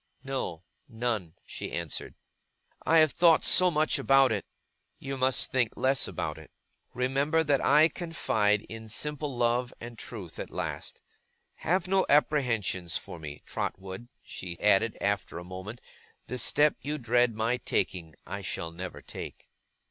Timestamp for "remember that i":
6.95-7.87